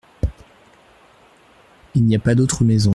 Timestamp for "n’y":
2.05-2.15